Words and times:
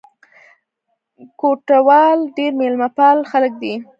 کوټوال 1.39 2.17
ډېر 2.37 2.51
مېلمه 2.59 2.89
پال 2.97 3.17
خلک 3.31 3.53
دي. 3.61 3.73